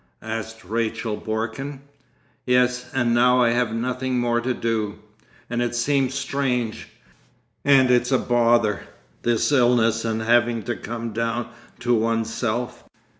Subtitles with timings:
[0.23, 1.81] asked Rachel Borken.
[2.47, 2.89] 'Yes.
[2.91, 6.87] And now I have nothing more to do—and it seems strange....
[7.63, 8.81] And it's a bother,
[9.21, 11.49] this illness and having to come down
[11.81, 12.83] to oneself.